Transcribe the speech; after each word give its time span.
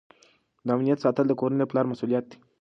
د 0.65 0.67
امنیت 0.75 0.99
ساتل 1.05 1.25
د 1.27 1.33
کورنۍ 1.39 1.57
د 1.59 1.69
پلار 1.71 1.85
مسؤلیت 1.91 2.25
دی. 2.29 2.37